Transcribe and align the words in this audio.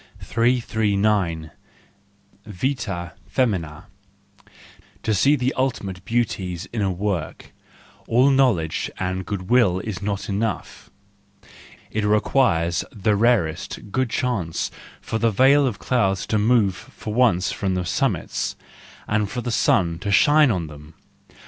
339 0.19 1.51
Vita 2.47 3.13
fenzma, 3.31 3.83
—To 5.03 5.13
seethe 5.13 5.51
ultimate 5.55 6.03
beauties 6.05 6.65
in 6.73 6.81
a 6.81 6.89
work—all 6.91 8.31
knowledge 8.31 8.89
and 8.97 9.27
good 9.27 9.51
will 9.51 9.77
is 9.81 10.01
not 10.01 10.27
enough; 10.27 10.89
SANCTUS 11.41 11.51
JANUARIUS 11.93 12.01
269 12.01 12.03
it 12.03 12.15
requires 12.15 12.85
the 12.91 13.15
rarest, 13.15 13.91
good 13.91 14.09
chance 14.09 14.71
for 14.99 15.19
the 15.19 15.29
veil 15.29 15.67
of 15.67 15.77
clouds 15.77 16.25
to 16.25 16.39
move 16.39 16.75
for 16.75 17.13
once 17.13 17.51
from 17.51 17.75
the 17.75 17.85
summits, 17.85 18.55
and 19.07 19.29
for 19.29 19.41
the 19.41 19.51
sun 19.51 19.99
to 19.99 20.09
shine 20.11 20.49
on 20.49 20.65
them. 20.65 20.95